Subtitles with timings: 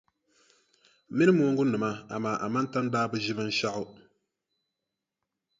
[1.15, 3.85] Mini mooŋgunima amaa Amantani daa bi ʒi binshɛɣu.